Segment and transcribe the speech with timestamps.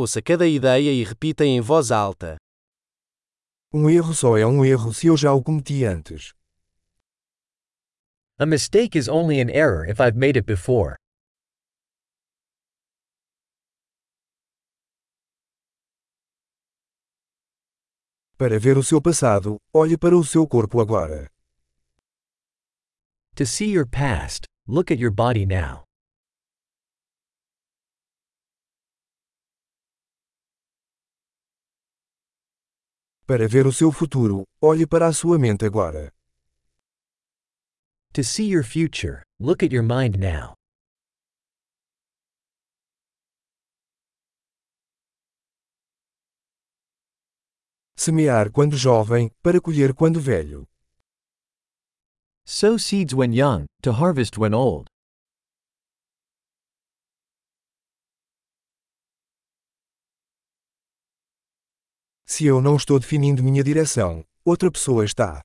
[0.00, 2.36] Ouça cada ideia e repita em voz alta.
[3.74, 6.32] Um erro só é um erro se eu já o cometi antes.
[8.38, 10.94] A mistake is only an error if I've made it before.
[18.36, 21.28] Para ver o seu passado, olhe para o seu corpo agora.
[23.34, 25.87] To see your past, look at your body now.
[33.28, 36.10] Para ver o seu futuro, olhe para a sua mente agora.
[38.14, 40.54] To see your future, look at your mind now.
[47.94, 50.66] Semear quando jovem, para colher quando velho.
[52.46, 54.86] Sow seeds when young, to harvest when old.
[62.30, 65.42] Se eu não estou definindo minha direção, outra pessoa está.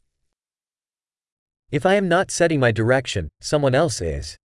[1.72, 4.38] If I am not setting my direction, someone else is.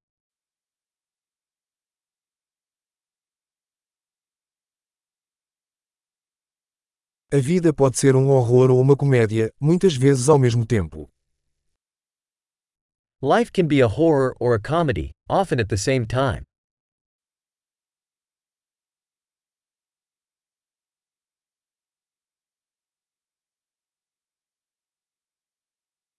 [7.33, 11.09] A vida pode ser um horror ou uma comédia, muitas vezes ao mesmo tempo.
[13.19, 16.43] Life can be a horror or a comedy, often at the same time.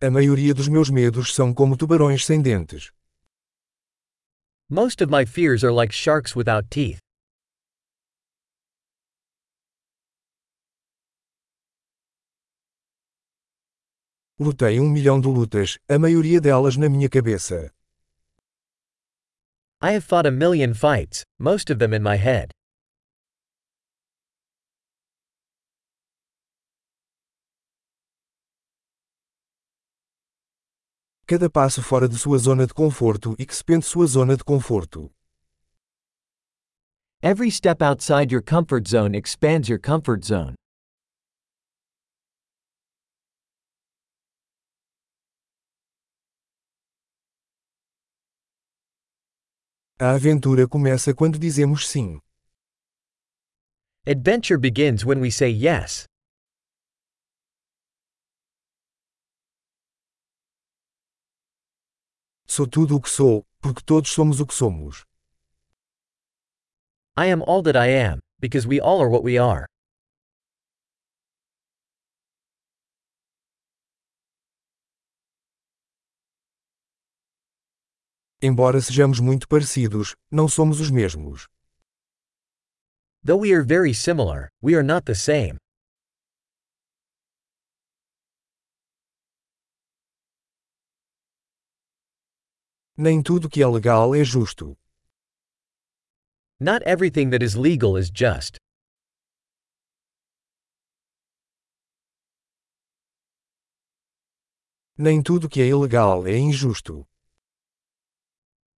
[0.01, 2.93] A maioria dos meus medos são como tubarões sem dentes.
[4.71, 7.01] Most of my fears are like sharks without teeth.
[14.39, 17.73] Lutei um milhão de lutas, a maioria delas na minha cabeça.
[19.83, 22.53] I have fought a million fights, most of them in my head.
[31.31, 35.11] Cada passo fora de sua zona de conforto expande sua zona de conforto.
[37.23, 40.55] Every step outside your comfort zone expands your comfort zone.
[50.01, 52.19] A aventura começa quando dizemos sim.
[54.07, 56.07] Adventure begins when we say yes.
[62.51, 65.05] Sou tudo o que sou, porque todos somos o que somos.
[67.15, 69.67] I am all that I am, because we all are what we are.
[78.41, 81.49] Embora sejamos muito parecidos, não somos os mesmos.
[83.23, 85.59] Though we are very similar, we are not the same.
[93.01, 94.77] Nem tudo que é legal é justo.
[96.59, 98.59] Not everything that is legal is just.
[104.97, 107.07] Nem tudo que é ilegal é injusto.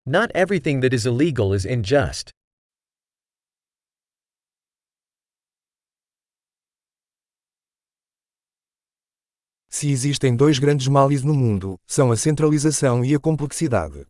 [0.05, 2.33] Not everything that is illegal is unjust.
[9.71, 14.03] Se existem dois grandes males no mundo, são a centralização e a complexidade.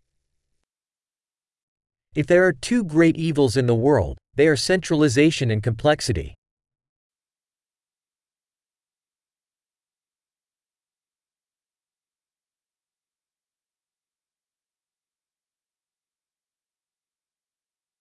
[2.16, 6.34] If there are two great evils in the world, they are centralization and complexity.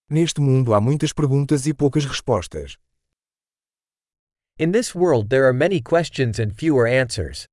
[0.08, 2.78] Neste mundo há muitas perguntas e poucas respostas.
[4.60, 7.46] In this world, there are many questions and fewer answers.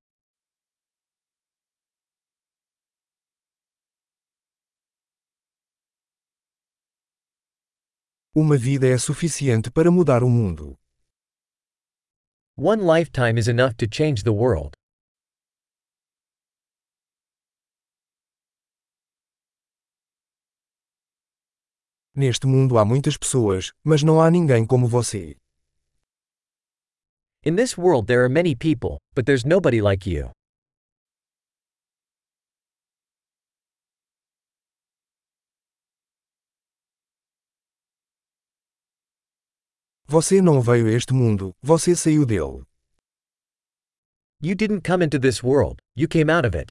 [8.34, 10.76] Uma vida é suficiente para mudar o mundo.
[12.56, 14.74] One lifetime is enough to change the world.
[22.16, 25.36] Neste mundo há muitas pessoas, mas não há ninguém como você.
[27.46, 30.32] In this world, there are many people, but there's nobody like you.
[40.08, 42.64] Você não veio a este mundo, você saiu dele.
[44.42, 46.68] You didn't come into this world, you came out of it.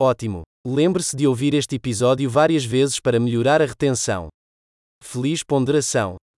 [0.00, 0.51] Ótimo!
[0.64, 4.28] Lembre-se de ouvir este episódio várias vezes para melhorar a retenção.
[5.02, 6.21] Feliz ponderação!